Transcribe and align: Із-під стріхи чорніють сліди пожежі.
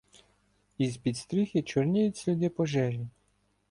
Із-під 0.77 1.17
стріхи 1.17 1.61
чорніють 1.63 2.17
сліди 2.17 2.49
пожежі. 2.49 3.07